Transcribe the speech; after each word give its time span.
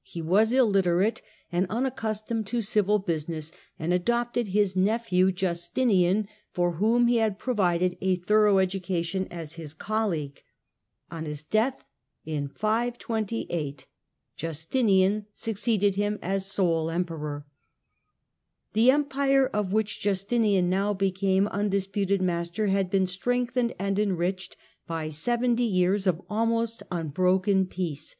He 0.00 0.22
was 0.22 0.52
il 0.52 0.68
literate 0.68 1.20
and 1.52 1.66
unaccustomed 1.68 2.46
to 2.46 2.62
civil 2.62 2.98
business, 2.98 3.52
and 3.78 3.92
adopted 3.92 4.46
his 4.48 4.74
nephew 4.74 5.30
Justinian, 5.32 6.28
for 6.50 6.76
whom 6.76 7.08
he 7.08 7.16
had 7.18 7.38
provided 7.38 7.98
a 8.00 8.16
thorough 8.16 8.56
education, 8.58 9.28
as 9.30 9.56
his 9.56 9.74
colleague. 9.74 10.44
On 11.10 11.26
his 11.26 11.44
death, 11.44 11.84
in 12.24 12.48
528, 12.48 13.84
Justinian 14.34 15.26
succeeded 15.30 16.00
as 16.22 16.46
sole 16.50 16.88
Emperor. 16.90 17.44
Accession 17.44 17.50
The 18.72 18.90
Empire 18.90 19.46
of 19.48 19.74
which 19.74 20.00
Justinian 20.00 20.70
now 20.70 20.94
became 20.94 21.46
undid 21.52 21.82
tinlau 21.82 21.92
puted 21.92 22.22
master 22.22 22.68
had 22.68 22.88
been 22.88 23.06
strengthened 23.06 23.74
and 23.78 23.98
enriched 23.98 24.56
by 24.86 25.10
seventy 25.10 25.64
years 25.66 26.06
of 26.06 26.22
almost 26.30 26.82
unbroken 26.90 27.66
peace. 27.66 28.16